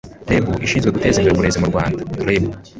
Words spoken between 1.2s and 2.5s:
uburezi mu rwanda reb